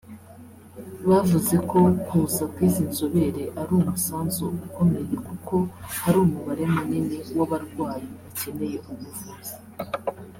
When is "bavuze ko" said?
1.09-1.79